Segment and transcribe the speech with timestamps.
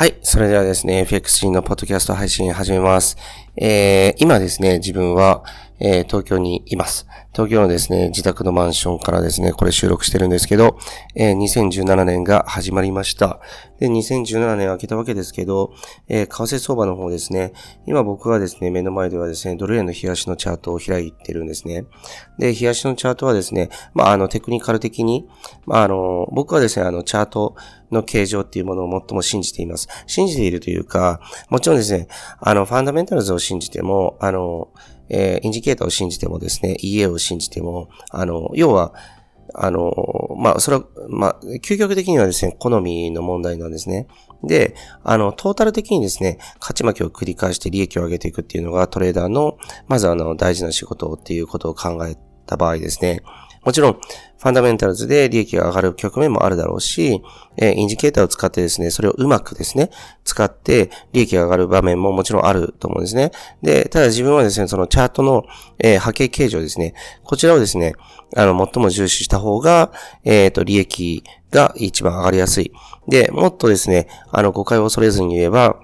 [0.00, 0.16] はい。
[0.22, 3.18] それではですね、FXG のポッドキャスト配信始めます。
[3.56, 5.42] えー、今ですね、自分は、
[5.80, 7.06] えー、東京にいます。
[7.32, 10.78] 東京のですね、自宅のマンションからですね、これ収録してるんですけど、
[11.14, 13.40] えー、2017年が始まりました。
[13.78, 15.72] で、2017年明けたわけですけど、
[16.08, 17.52] えー、為替相場の方ですね、
[17.86, 21.86] 今僕はですね、目の前ではですね、ドル円の冷やしのチャートを開いてるんですね。
[22.38, 25.26] で、冷やしのチャートはですね、まあ、あの、テクニカル的に、
[25.64, 27.56] まあ、あの、僕はですね、あの、チャート
[27.90, 29.88] の形状っていうものを最も信じています。
[30.06, 32.08] 信じているというか、もちろんですね、
[32.40, 34.68] あの、ファンダメンタルズを信じても、あの、
[35.08, 38.94] えー、インジケーターを信じてもですね、EA を信じても、あの、要は、
[39.54, 39.92] あの、
[40.38, 44.06] まあ、それは、まあ、究極的にはですね、好みの問題なんですね。
[44.44, 52.16] で、あの、トータル的にですね、勝ち負けを繰り返して利益を上げていくっていうのがトレーダーの、まずあの、大事な仕事っていうことを考え
[52.46, 53.22] た場合ですね、
[53.64, 57.22] もちろん、ファンダメンタルズで利益が上がる局面もあるだろうし、
[57.58, 59.90] えインジケーターを使ってですね、それをうまくですね、
[60.24, 63.32] 使って利益が上がる場面ももちろんあると思うんですね。
[63.62, 65.44] で、ただ自分はですね、そのチャートの、
[65.78, 67.96] え波形形状ですね、こちらをですね、
[68.34, 69.92] あの、最も重視した方が、
[70.24, 72.72] えっ、ー、と、利益が一番上がりやすい。
[73.08, 75.76] で、もっとですね、あの、誤解を恐れずに言えば、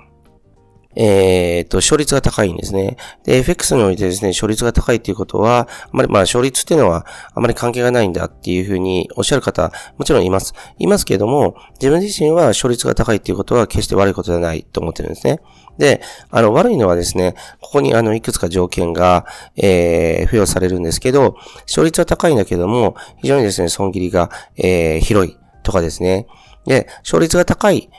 [0.97, 2.97] えっ、と、勝率が高いんですね。
[3.25, 10.55] で、FX においてですね、勝率が高いっていうことは、あまり、まあ、勝率っていうのは、あまり関係がないんだっていうふうにおっしゃる方、もちろんいます。
[10.79, 15.41] いますけれども、自分自身は勝率が高いっていうことは決して悪いことではないと思ってるんですね。
[15.77, 26.27] で、あの、悪いのはですね、ここにあの、いくつか条件が、えー、付与されるんですけど、勝率は高いんだけども、非常にですね、損切りが、えー、広いとかですね。
[26.65, 27.91] で、勝率が高い、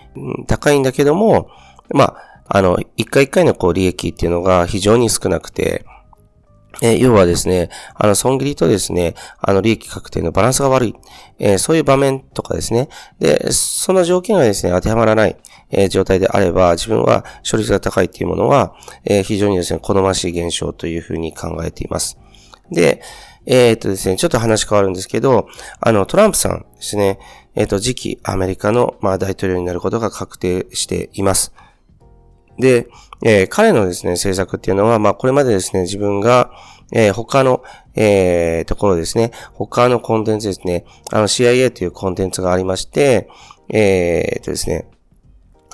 [0.47, 1.50] 高いんだけども、
[1.89, 5.85] まあ、あの、一回一回のこう利益っていうのが非常に少なくて、
[6.81, 10.95] え、要はですね、あの、損切りとですね、あの、利益確定のバランスが悪い。
[11.39, 12.87] えー、そういう場面とかですね。
[13.19, 15.37] で、その条件がですね、当てはまらない、
[15.71, 18.75] えー、状態であれば、自分は処理率が高いっていうものは、
[19.05, 22.19] え非常にですね、好ましい現象というふうに考えています。
[22.71, 23.01] で、
[23.47, 25.47] えっとですね、ちょっと話変わるんですけど、
[25.79, 27.17] あの、トランプさんですね、
[27.55, 31.53] えっと、次期アメリカの、まあ、大統領になることが確定しています。
[32.59, 32.88] で、
[33.23, 36.51] えー、彼のですね、政策っていうのは、まあ、これまでですね、自分が、
[36.91, 37.63] えー、他の、
[37.95, 43.29] えー、ところですね、他のコンテンツですね、あの CIA というコンテンツがありまして、
[43.69, 44.88] えー、とですね、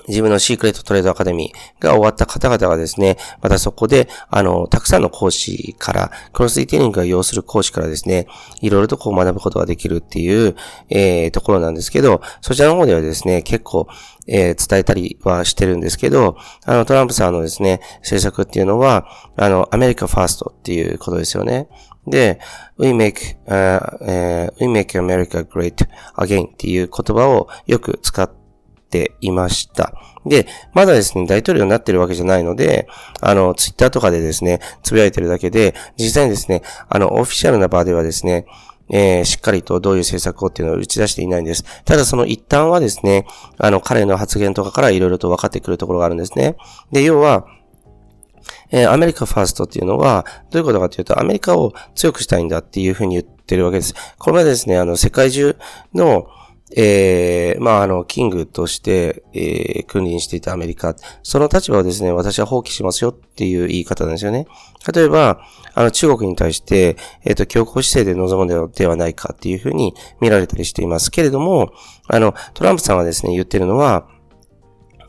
[0.07, 8.27] 自分のシークレットトレードアカデミーが終わった方々がですね、またそこで、あの、たくさんの講師から、クロスリテイリングが要する講師からですね、
[8.61, 10.55] いろいろとこう学ぶことができるっていう、
[10.89, 13.87] えー、ところなんですけど、そちらの方ではですね、結構、
[14.27, 21.67] えー、伝えたりはしてるんですけど、あの、トランプさんのですね、政策っていうのは、あの、アメリカファーストっていうことですよね。
[22.07, 22.39] で、
[22.77, 25.87] we make,、uh, uh, we make America great
[26.17, 28.42] again っていう言葉をよく使って
[28.93, 29.91] ていました。
[30.25, 32.87] で、まだですね、大統領になってるわけじゃないので、
[33.21, 38.45] あの、ツイッターとかでですね、つぶやいてるだけで、実際にですね、あの、オフィシャルな場ではですね、
[38.89, 41.63] えー、しっかりとどういう政策をっていうのを打ち出していないんです。
[41.83, 43.25] ただその一端はですね、
[43.57, 46.55] あの、彼の発言とかからいろいろと分かってくるところがあるんですね。
[46.91, 47.47] で、要は、
[48.71, 53.93] えー、アメリカファーストっていうのは、どういうことかというと、アメリカを強くしたいんだっていうふうに言ってるわけです。
[54.17, 55.55] これまでですね、あの、世界中
[55.93, 56.27] の、
[56.75, 60.95] えー、まあ、あの、キングとして、えー、君臨していたアメリカ。
[61.21, 64.47] その立場をですね、私は放棄しますよっていう言い方なんですよね。
[64.93, 65.41] 例えば、
[65.75, 71.11] あの、中国に対して、えっ、ー、と、強硬姿勢で臨むのではないかっていうふうに見られたりしています。
[71.11, 71.73] けれども、
[72.07, 74.07] あの、トランプさんはですね、言ってるのは、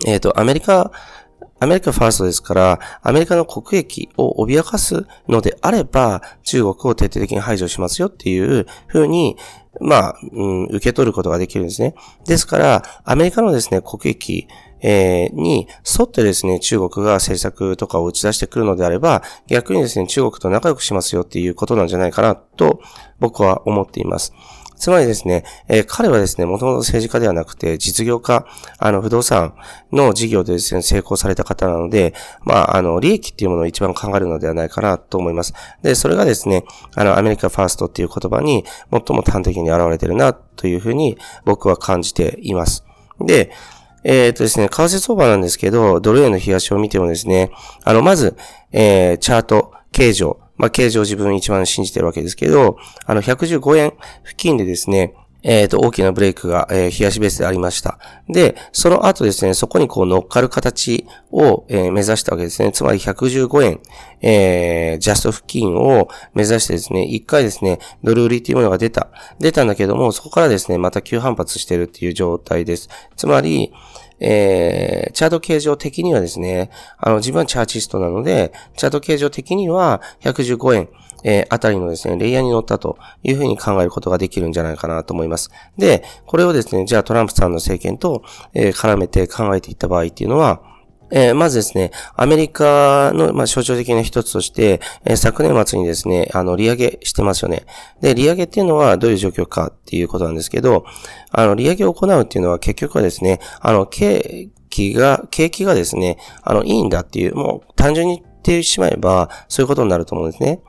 [0.07, 0.93] えっ、ー、と、アメリカ、
[1.65, 9.39] アメリカファーストですから、アメリカの国益を脅かすのであれば、中国を徹底的に排除しますよっていうふうに、
[9.81, 11.95] まあ、うん、受け取ることができるんですね。
[12.27, 14.47] ですから、アメリカのですね、国益、
[14.83, 15.67] えー、に
[15.99, 22.81] 沿ってですね、中国が政策とかを打ち出してくるのであれば、逆にですね、中国と仲良くしますよっていうことなんじゃないかなと、
[23.21, 24.35] 僕は思っています。
[24.77, 28.47] つまりですね、えー、彼はですね、もともと政治家ではなくて、実業家、
[28.79, 29.55] あの、不動産
[29.93, 35.55] の事業でですね、成功された方なので、まあ、あの、利益っていうものを一番考えるのではないかなと思います。
[35.83, 42.85] で、それがですね、あの、アメリカファーストっていう言葉に最も端的に現れてるな、というふうに僕は感じています。
[43.21, 43.51] で、
[44.05, 47.51] えっ、とですね、為替相場なんですけど、ドル円の冷やしを見てもですね、
[47.85, 48.37] あの、まず、
[48.71, 53.93] えー、チャート、形状、まあ、形状自分一番信じてるわけですけど、あの、115円
[54.25, 55.15] 付近でですね、
[55.45, 57.99] えっ、ー、と、大きなブレイクが、えー、冷やしベースでありました。
[58.31, 62.73] で、その後ですね、そこにこう乗っかる形を、えー、目指したわけですね。
[62.73, 63.81] つまり115円、
[64.23, 69.11] えー、ジャスト付近を目指してですね、一回ですね、ドル売りっていうものが出た。
[69.39, 72.89] 出たんだけども、そこからですね、また急反発してるっていう状態です。
[73.15, 73.71] つまり、
[74.21, 80.89] えー、チャート形状的にはですね、あの、自分はチャーチストなので、チャート形状的には115円、
[81.25, 85.51] えー、あたりのですね、レイヤーに乗ったというふうに考えることができるんじゃないかなと思います。
[85.79, 88.23] で、これをですね、じゃあトランプさんの政権と、
[88.53, 90.61] えー、絡めて考えていった場合っていうのは、
[91.17, 97.67] えー、まずですね、アメリカの、まあ、象徴的な一つとして、えー、昨年末にですね、あの、利上げしてますよね。
[98.01, 100.85] で、利上げっていうのはどういう状況かっていうことなんですけど、
[101.31, 110.63] あの、利上げを行うっていうのは結局はですね、あの、景気が、景気がですね、あの、いいんだっていう、もう単純に言ってしまえば、そういうことになると思うんですね。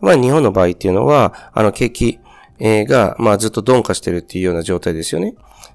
[0.00, 2.18] まあ、日本の場合っていうのは、あの、景気、
[2.58, 5.34] えー、が、まあ、ずっと鈍化してるっていうような状態ですよね。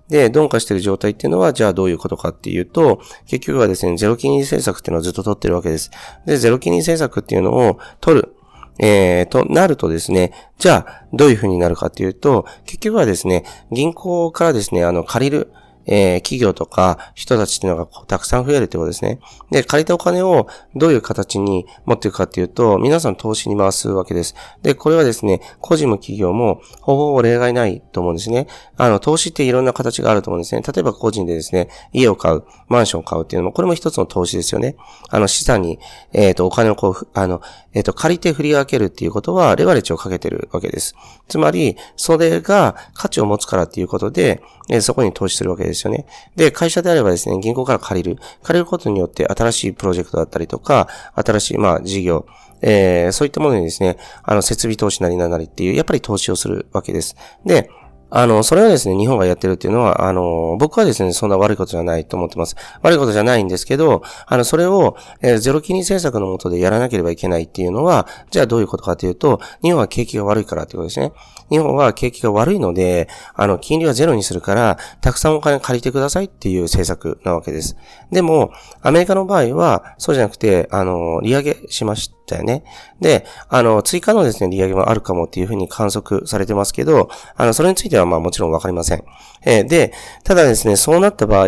[0.09, 5.91] で、鈍化してる状態っていうのは、じゃあどういうことかっていうと、結局はですね、ゼロ金利政策っていうのをずっと取ってるわけです。
[6.25, 8.35] で、ゼロ金利政策っていうのを取る。
[8.79, 15.51] えー、となるとですね、じゃあ、どういうふうになるかっていうと、結局はですね、銀行からですね、あの、借りる、
[15.85, 19.19] えー、企業とか人たちっていうのがたくさん増えるってことですね。
[19.49, 24.35] で、借りたお金をどういう形に持っていくかっていうと、皆さん投資に回すわけです。
[24.61, 28.47] で、これはですね、個人も企業もほぼほぼ例外ないと思うんですね。
[28.77, 30.61] あの、投資っていろんな形があると思うんですね。
[30.61, 34.75] 例えば個人でですね、家を買う、マンションを買うっていうのも、これも一つの投資ですよね。
[35.09, 35.79] あの、資産に、
[36.13, 37.41] えっ、ー、と、お金をこう、あの、
[37.73, 40.95] えっ、ー、と、借りて振り分けるっていうことは、レバレッジをかけてるわけです。
[41.27, 46.05] つまり、それが価値を持つからっていうことで、え、そこに投資するわけですよね。
[46.35, 48.21] で、会社であればですね、銀行から借りる。
[48.41, 52.25] 借りることによって新しいプロジェクトだったりとか、新しい、まあ、事業、
[52.61, 57.15] えー、そういったものにですね、あの、設備投資なりななりっていう、やっぱり投資をするわけです。
[57.45, 57.69] で、
[58.13, 62.57] あの、それはですね、日本がやってるっていうのは、あの、僕はですね、そんな悪いことじゃないと思ってます。
[62.81, 71.13] 悪いことじゃないんですけど、あの、それを、えー、ゼロ金利政策のもとでやらなければいけないっていうのは、じゃあどういうことかというと、日本は景気が悪いからってことですね。
[71.49, 77.77] 日本は景気が悪いので、あの、金利はゼロにするから、たくさんお金借りてくださいっていう政策なわけです。
[78.11, 82.63] でも、アメリカの場合は、そうじゃなくて、あの、利上げしましたよね。
[82.99, 89.03] で、あの、追加のですね、利上げもあるかもっていうふうに観測されてますけど、あの、それについてはまあもちろんわかりません。
[89.45, 89.93] えー、で、
[90.23, 91.47] ただですね、そうなった場合、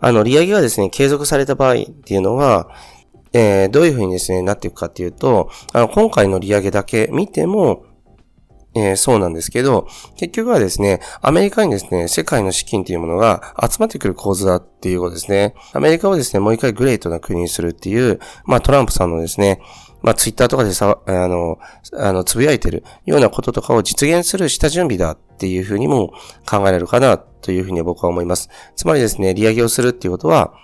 [0.00, 2.68] あの、利上げがですね、継続された場合っていうのは、
[3.32, 7.84] えー、どういうふうにですね、なっていくかっていうと、あの、今回の利上げだけ見ても、
[8.74, 9.86] えー、そうなんですけど、
[10.16, 15.54] 結局はですね、アメリカにですね、世界の資金というものが集まってくる構図だっていうことですね。
[15.72, 19.60] アメリカをですね、もう一回グレートな国にするっていう、まあトランプさんのですね、
[20.02, 21.58] まあツイッターとかでさ、あの、
[21.94, 26.12] あの、つぶやいてるようなこととかを実現する下準備だっていうふうにも
[26.48, 28.50] 考えられるかなというふうに僕は思います。
[28.76, 30.54] つまりですね、利上げをするっていうことは、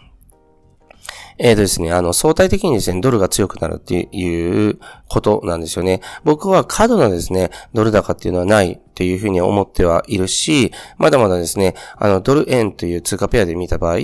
[1.39, 6.01] えっ、ー、とですね、あの、相対的にですね、ドルが強くなるっていうことなんですよね。
[6.25, 13.99] 僕は過度なですね、ドル高っていうのはないっていうふうに思ってはいるし、まだまだですね、あの、ドル円という通貨ペアで見た場合、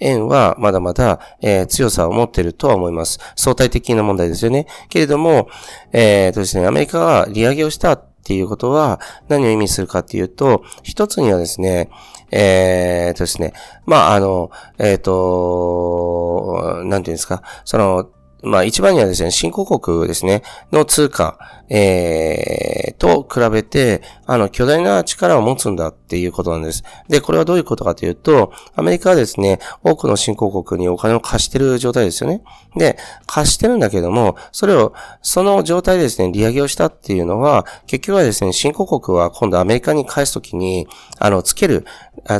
[0.00, 3.18] 円はまだまだ、えー、強さを持っているとは思います。
[3.34, 4.66] 相対的な問題ですよね。
[4.90, 5.48] けれども、
[5.92, 11.90] えっ、ー、とですね、アメリカが利上げをしたっていうことは何を意味するかっていうと、一つにはですね、
[12.30, 13.52] えー、とですね、
[13.84, 18.08] まあ、あの、えっ、と、なんていうんですか、その、
[18.44, 26.84] まあ一番にはですね、新興国ですね、の通貨、えー、と比べて、あの、巨大な力を持つんだっていうことなんです。
[27.08, 32.42] で、これはどういうことかというと、アメリカはですね、多くの新興国にお金を貸してる状態ですよね。
[32.76, 40.86] で、貸してるんだけども、それを、その状態でですね、利上げをしたっていうのは、結局はですね、新興国は今度アメリカに返すときに、
[41.18, 41.86] あの、つける、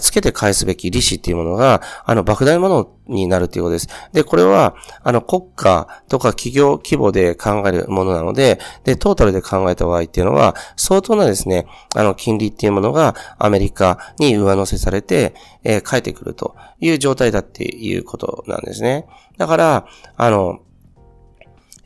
[0.00, 3.88] つけて返すべき利子っていうものが、あの、莫大なものになるということです。
[4.12, 19.06] で、これは、あの、国家とか企業規模で考えるものなので、で、トータルで考えた場合っていうのは、相当なですね、あの、金利っていうものがアメリカに上乗せされて、えー、返ってくるという状態だっていうことなんですね。
[19.38, 19.86] だから、
[20.16, 20.60] あの、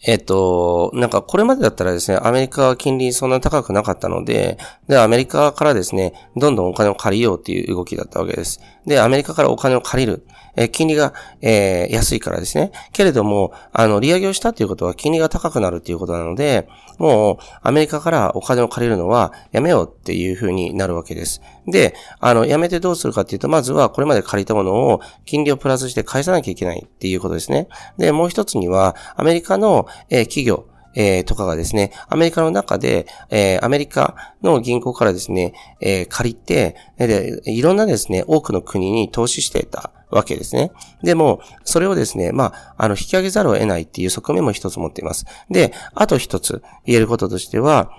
[0.06, 8.60] えっと、なんかこれまでだったらですね、アメリカは金利そんな高くなかったので、で、アメリカからですね、どんどんお金を借りようっていう動きだったわけです。
[8.86, 10.24] で、アメリカからお金を借りる。
[10.58, 12.72] え金利が、えー、安いからですね。
[12.92, 21.40] けれども、あの、利上げをしたっていうことは金利が高くなるっていうことなので、もう、アメリカからお金を借りるのはやめようっていう風になるわけです。
[21.68, 27.68] で、あの、やめてどうするかっていうと、まずはこれまで借りたものを金利をプラスして返さなきゃいけないっていうことですね。
[27.96, 39.92] で、もう一つには、アメリカの、えー、企業、えー、とかがですね、アメリカの中で、えー、アメリカの銀行からですね、えー、借りて、で、いろんなですね、多くの国に投資していた。
[40.10, 40.72] わけですね。
[41.02, 45.26] でも、それをですね、まあ、あの、引き上げざるを得ないっていう側面も一つ持っています。
[45.50, 47.90] で、あと一つ言えることとしては、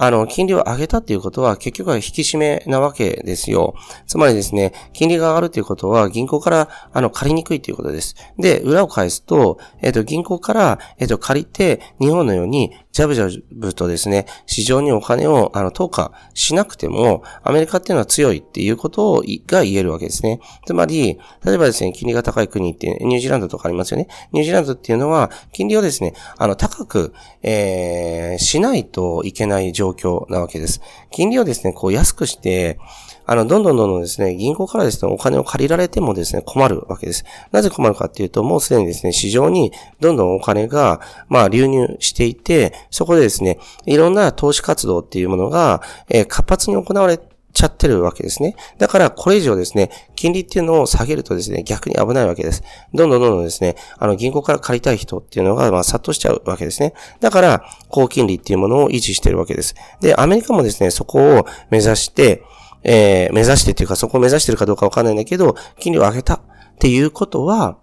[0.00, 3.74] あの、金利を上げたっていうことは結局は引き締めなわけですよ。
[4.06, 8.14] つまりですね、金利が上がるということは銀行からあの借りにくいということです。
[8.38, 20.40] で、裏を返すと、えっ、と、銀行から、えっ、と、借りて日本のようにジャブジャブとですね、市場にお金を、あの、投下しなくても、アメリカっていうのは強いっていうことを、が言えるわけですね。
[20.66, 24.08] つまり、例えばですね、金利が高い国って、ニュージーランドとかありますよね。
[24.32, 27.14] ニュージーランドっていうのは、金利をですね、あの、高く、
[27.44, 30.80] えー、しないといけない状況なわけです。
[31.12, 32.80] 金利をですね、こう安くして、
[33.28, 37.26] あの、どんどんどんどんですね、銀行からですね、お金を借りられてもですね、困るわけです。
[37.52, 39.70] なぜ困るかっていうと、もうすでにですね、市場に
[40.00, 47.20] どんどんお金が、まあ、流入していて、そこでですね、いろんな投資活動っていうものが、えー、活発に行われ
[47.52, 48.56] ちゃってるわけですね。
[48.78, 52.62] だから、これ以上ですね、金利っていうのを下げるとですね、逆に危ないわけです。
[52.94, 56.94] どんどんどんどんですね、あの、銀行から借りたい人っていうのが、まあ、殺到しちゃうわけですね。
[57.20, 59.74] だから、高金利っていうものを維持してるわけです。
[60.00, 62.42] で、アメリカもですね、そこを目指して、
[62.90, 66.40] えー、目指してっていうか、そこを目指してるかどうかわかんないんだけど、金利を上げたっ
[66.78, 67.76] ていうことは、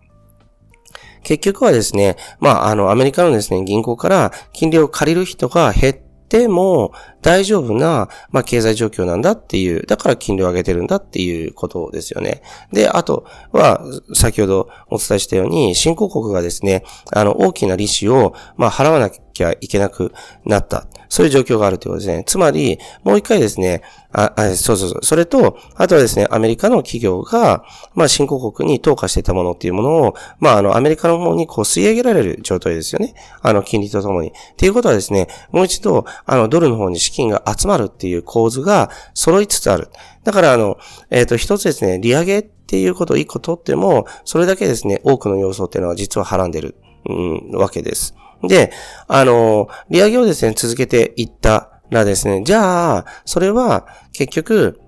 [1.22, 6.92] 結局はですね、まあ、あの、アメリカのですね、銀行から金利を借りる人が減っても
[7.26, 12.44] 大丈夫な、まあ、経済状況なんだっていう、だから金利を上げてるんだっていうことですよね。
[12.72, 13.82] で、あとは、
[14.14, 20.14] 先ほどお伝えしたように、新興国がですね、あの、大きな利子を、まあ、払わなきゃいけなく
[20.46, 20.86] なった。
[21.10, 22.24] そういう状況があるということですね。
[22.26, 25.00] つまり、もう一回ですね、あ、あそうそうそう。
[25.04, 27.64] それと、あとはですね、アメリカの企業が、
[27.94, 33.14] まあ、新興国に投下していたものっていうものを、まあ、あの、アメリカの方にこう吸い上げられる状態ですよね。
[33.42, 34.30] あの、金利とともに。
[34.30, 39.90] っていうことはですね、もう一度、あの、ドルの方に資金が集まるっていう構図が揃いつつある。
[40.24, 40.78] だから、あの、
[41.10, 46.76] えっ、ー、と、一つですね、利上げっていうことを一個取っても、それだけですね、多くの要素っていうのは実ははらんでる、
[47.08, 48.16] うん、わけです。
[48.44, 48.72] で、
[49.08, 54.80] あの、利上げをですね、続けていったらですね、じゃあ、それは結局、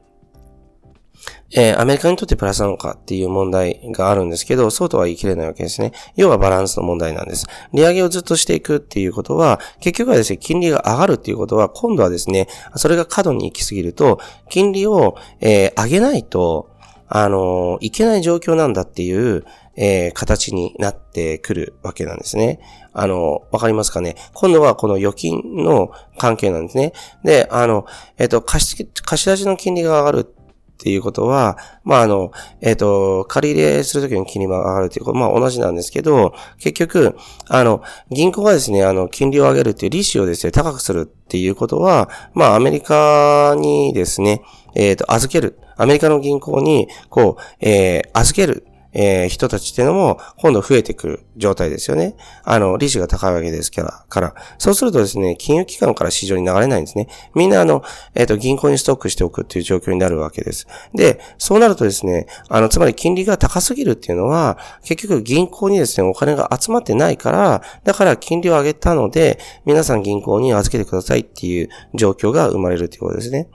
[1.51, 5.93] えー、アメリカにとってプラスなのかっていう問題があるんですけど、そうとは言い切れないわけですね。
[6.15, 7.45] 要はバランスの問題なんです。
[7.73, 16.69] 利上げをずっとしていくっていうことは、結局はですね、金利が上がるっていうことは、今度はですね、それが過度に行き過ぎると、金利を、えー、上げないと、
[17.09, 19.45] あのー、いけない状況なんだっていう、
[19.77, 22.59] えー、形になってくるわけなんですね。
[22.91, 24.15] あの、わかりますかね？
[24.33, 26.93] 今度はこの預金の関係なんですね。
[27.23, 27.85] で、あの、
[28.17, 30.33] えっ、と、貸し、貸し出しの金利が上がる
[30.77, 32.31] っていうことは、まあ、あの、
[32.61, 37.17] えっ、ー、と、借り入れするときに金利が上がるっていうこと、まあ、同じなんですけど、結局、
[37.47, 37.81] あの、
[38.11, 44.43] 銀行がですね、あの、金利を上げるっていう利子をですね、高くするっていうことは、まあ、アメリカにですね、
[44.75, 45.57] えっ、ー、と、預ける。
[45.77, 48.67] アメリカの銀行に、こう、えー、預ける。
[48.99, 52.15] えー、人たちっていうのも、今度増えてくる状態ですよね。
[52.43, 54.33] あの、利子が高いわけですから、から。
[54.57, 57.07] そうするとですね、金融機関から市場に流れないんですね。
[57.35, 57.83] みんなあの、
[58.15, 60.65] えっ、ー、と、銀行にストックしておくっていう状況になるわけです。
[60.95, 73.47] で、そうなるとですね、あの、つまり金利が高すぎるっていうのは、結局銀行にですね、お金が集まってないから、だから金利を上げたので、皆さん銀行に預けてくださいっていう状況が生まれるということですね。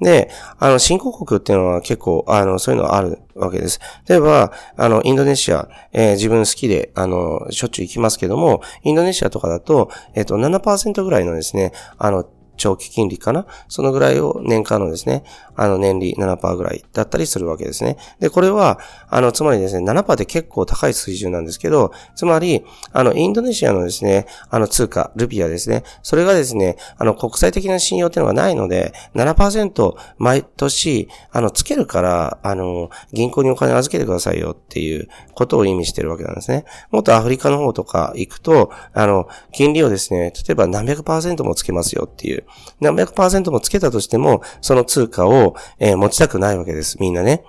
[0.00, 3.80] で、あの、新興国っていうのは結構、あの、そういうのはあるわけです。
[4.08, 12.24] 例えば、あの、インドネシア、えー、自分好きで、あの、しょっちゅう行きますけども、インドネシアとかだと、えっ、ー、と、7%ぐらいのですね、あの、
[12.56, 13.46] 長期金利かな？
[13.68, 17.96] そのぐらいを年間のですね、あの年利7%ぐらいだったりするわけですね。
[18.20, 36.64] で、これは、あの、つまりですね、7%って結構高い水準なんですけど、つまり、あの、インドネシアのですね、あの通貨、ルピアですね、それがですね、あの、国際的な信用っていうのがないので、7%毎年、あの、つけるから、あの、銀行にお金預けてくださいよっていうことを意味してるわけなんですね。
[36.90, 42.45] もっとアフリカの方とか行くと、あの、金利をですね、例えば何百パーセントもつけますよっていう、
[42.80, 46.98] 何百パーセントもつけたとしても、その通貨を、えー、持ちたくないわけです。
[47.00, 47.44] みんなね。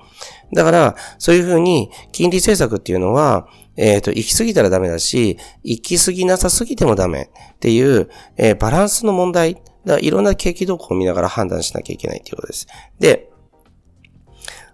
[0.54, 9.62] だから、そういうふうに、金利政策っていうのは、えっ、ー、と、行き過ぎたらダメだし、行き過ぎなさすぎてもダメっていう、えー、バランスの問題。
[9.86, 12.68] だいろんな景気動向を見ながら判断しなきゃいけないっていうことです。
[13.00, 13.30] で、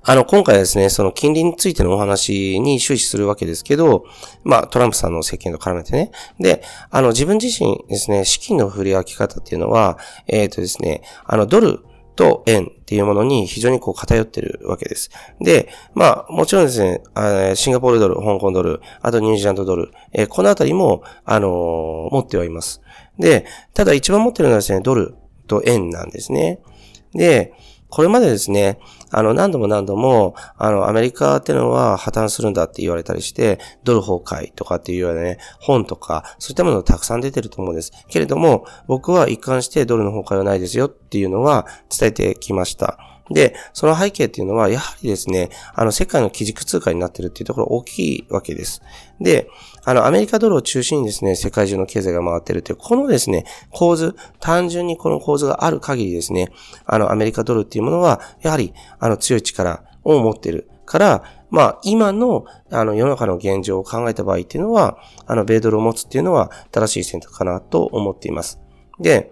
[0.05, 4.05] あの、今回ですね、その金利についてのお話に終始するわけですけど、
[4.43, 6.11] まあ、トランプさんの政権と絡めてね。
[6.39, 11.79] で、あの、自分自身ですね、資金の振り分け方っていうのは、えっ、ー、とですね、あの、ドル、
[12.15, 15.09] と円っていうものに非常にこう偏ってるわけです。
[15.39, 17.01] で、まあ、もちろんですね、
[17.55, 22.81] シンガポールドル、香港ドル、あとニュージーランドドル、えー、このあたりも、あのー、持ってはいます。
[23.17, 25.15] で、ただ一番持ってるのはですね、ドル
[25.47, 26.59] と円なんですね。
[27.13, 27.53] で、
[27.89, 28.79] これまでですね、
[29.13, 37.91] あの、何度も何度も、あの、アメリカっていうのは破綻するんだって言われたりして、ドル崩壊とかっていうようなね、本とか、そういったものたくさん出てると思うんです。
[38.09, 43.12] けれども、僕は一貫してドルの崩壊はないですよっていうのは伝えてきました。
[43.29, 48.81] で、その背景っていうのは、やはりですね、あの、世界の基軸通貨になってるっていうところ大きいわけです。
[49.21, 49.47] で、
[49.85, 56.51] あの、アメリカドルを中心にですね、世界中の経済が回ってるっていう、このですね、構図、単純にこの構図がある限りですね、
[56.85, 68.59] あの、アメリカドルっていうものは、やはり、あの、強い力を持ってるから、まあ、今の、あの、世の中の現状を考えた場合っていうのは、あの、米ドルを持つっていうのは正しい選択かなと思っています。
[68.99, 69.31] で、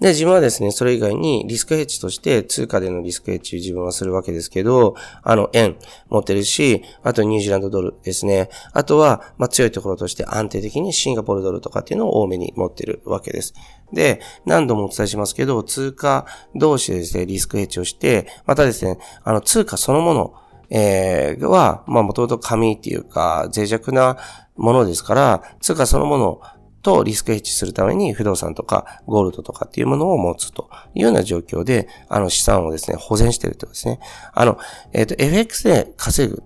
[0.00, 5.76] で、自分はですね、それ以外にリスクヘッジとして通貨でのリスクヘッジを自分はするわけですけど、あの、円
[6.08, 8.48] 持ってるし、あとニュージーランドドルですね。
[8.72, 13.52] あとは、まあ、強いところとして安定的にシンガポールドルとかっていうのを多めに持ってるわけです。
[13.92, 20.34] で、何度もお伝えしますけど、通貨同士でですね、リスクヘッジをして、またですね、あの、通貨そのもの、
[20.70, 24.16] えー、は、まあ、もともと紙っていうか、脆弱な
[24.56, 26.40] ものですから、通貨そのもの
[26.82, 34.00] とリスクヘッジするために不動産とかゴールドとかっていうものを持つというような状況で、あの資産をですね、保全しているとですね。
[34.34, 34.58] あの、
[34.92, 36.42] えっ、ー、と、FX で稼ぐ。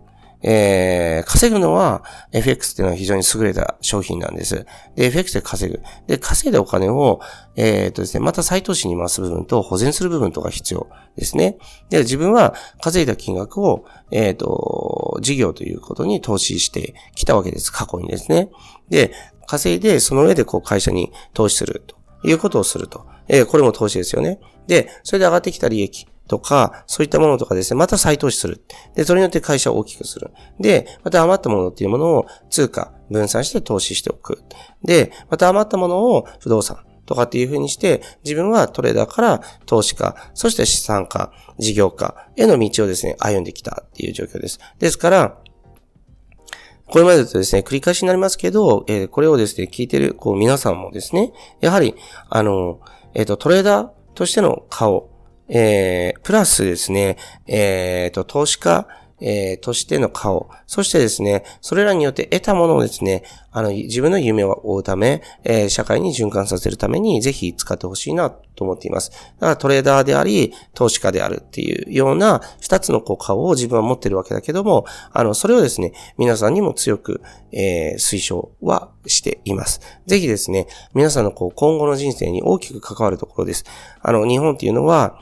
[0.47, 4.67] えー、稼ぐのは FX っていうのは非常に優れた商品なんです。
[4.95, 5.83] で、FX で稼ぐ。
[6.07, 7.21] で、稼いだお金を、
[7.57, 10.87] えっ、とですね、また再投資に回す部分と保全する部分とか必要
[11.17, 11.57] ですね。
[11.89, 17.73] で、自分は稼いだ金額を、えっ、と、事業ということに投資してきたわけです。
[17.73, 18.51] 過去にですね。
[18.89, 19.13] で、
[19.47, 21.97] 稼いで、その上でこう会社に投資すると
[22.29, 23.07] いうことをすると。
[23.27, 24.39] えー、これも投資ですよね。
[24.67, 28.63] で、それで上がってきた利益とか、そういったものとかですね、また再投資する。
[28.95, 30.31] で、それによって会社を大きくする。
[30.61, 34.43] で、また余ったものっていうものを通貨、分散して投資しておく。
[34.83, 44.59] で、また余ったものを不動産とかっていう風にして、自分はトレーダーから投資家、そして資産家、事業家への道をですね、歩んできたっていう状況です。
[44.79, 45.39] ですから、
[46.87, 51.95] これまでとですね、繰り返しになりますけど、えー、これをですね、聞いてる、こう、皆さんもですね、やはり、
[52.29, 52.81] あの、
[53.15, 55.11] えっ、ー、と、トレーダーとしての顔、
[55.49, 58.87] えー、プラスですね、えっ、と、投資家、
[59.27, 60.51] えー、としての顔。
[60.67, 69.11] そしてですね、それらによって得たものをですね、あの、自分の夢を追うため、えー、社会に循環させるために、ぜひ使ってほしいなと思っています。
[69.11, 79.81] だからトレーダーであり、投資家であるっていうような二つのこう顔を自分は持ってるわけだけども、あの、それをですね、皆さんにも強く、えー、推奨はしています。
[80.07, 83.65] ぜひですね、皆さんのこう今後の人生に大きく関わるところです。
[84.03, 85.19] あの、日本っていうのは、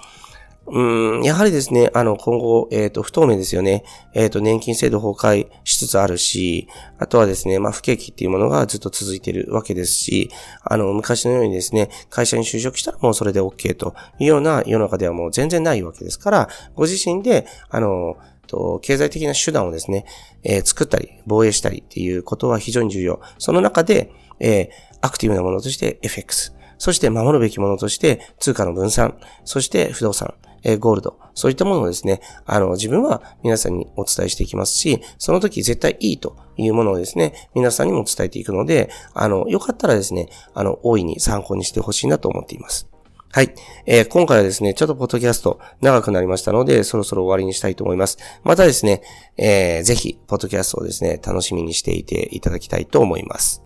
[0.66, 3.84] うん、やはりですね、あの、今後、えっ、ー、と、不透明ですよね。
[4.14, 10.30] えっ、ー、と、年金制度崩壊しつつあるし、あとはですね、まあ、不景気っていうものがずっと続いてるわけですし、
[10.62, 20.04] あの、昔のようにですね、会社に就職したらもうそれで OK というような世の中ではもう全然ないわけですから、ご自身で、あの、と経済的な手段をですね、
[20.44, 23.20] えー、作ったり、防衛したりっていうことは非常に重要。
[23.38, 24.68] その中で、えー、
[25.00, 42.88] アクティブなものとして FX、そして守るべきものとして通貨の分散、そして不動産、えゴールド、そういったものをですね、あの、自分は皆さんにお伝えしていきますし、その時絶対いいというものをですね、皆さんにも伝えていくので、あの、よかったらですね、あの、大いに参考にしてほしいなと思っています。
[43.34, 43.54] はい。
[43.86, 48.18] えー、今回はですね、ちょっとポッドキャスト長くなりましたので、そろそろ終わりにしたいと思います。
[48.44, 49.00] またですね、
[49.38, 53.62] えー、ぜひ、ポッドキャストをですね、楽しみにしていていただきたいと思います。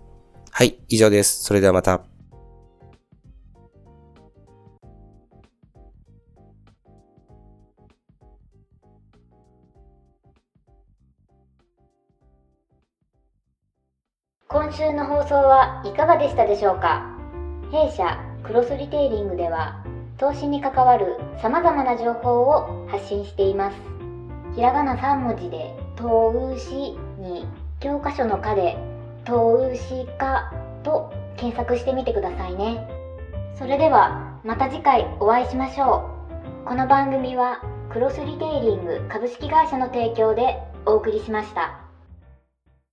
[0.52, 1.42] はい、以上です。
[1.42, 2.15] それではまた。
[14.48, 17.02] 今週の放送はいかがでしたでしょうか？
[17.72, 19.84] 弊社クロスリテイリングでは
[20.18, 23.76] 投資に関わる様々な情報を発信しています。
[24.54, 27.44] ひらがな3文字で投資に
[27.80, 28.76] 教科書の課で
[29.24, 30.52] 投資家
[30.84, 32.88] と検索してみてくださいね。
[33.58, 36.08] それではまた次回お会いしましょ
[36.64, 36.68] う。
[36.68, 40.56] この番組はクロスリテイリング株式会社の提供で
[40.86, 41.85] お送りしました。